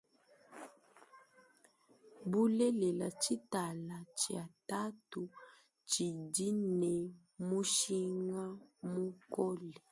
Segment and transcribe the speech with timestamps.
[2.29, 5.21] Bulelela tshitala tshia tatu
[5.89, 6.93] tshidine
[7.47, 8.43] mushinga
[8.91, 9.71] mukole.